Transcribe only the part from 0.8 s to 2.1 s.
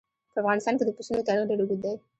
د پسونو تاریخ ډېر اوږد دی.